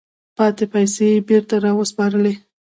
پاتې 0.37 0.65
پیسې 0.73 1.05
یې 1.13 1.23
بیرته 1.27 1.55
را 1.63 1.71
وسپارلې. 1.77 2.33